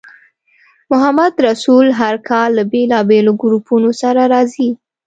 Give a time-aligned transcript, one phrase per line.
[0.91, 4.69] محمدرسول هر کال له بېلابېلو ګروپونو سره راځي.